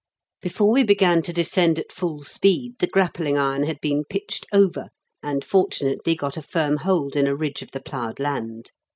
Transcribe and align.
Before 0.41 0.71
we 0.71 0.83
began 0.83 1.21
to 1.21 1.31
descend 1.31 1.77
at 1.77 1.91
full 1.91 2.23
speed 2.23 2.79
the 2.79 2.87
grappling 2.87 3.37
iron 3.37 3.65
had 3.67 3.79
been 3.81 4.03
pitched 4.03 4.47
over, 4.51 4.87
and, 5.21 5.45
fortunately, 5.45 6.15
got 6.15 6.37
a 6.37 6.41
firm 6.41 6.77
hold 6.77 7.15
in 7.15 7.27
a 7.27 7.35
ridge 7.35 7.61
of 7.61 7.69
the 7.69 7.81
ploughed 7.81 8.19
land. 8.19 8.71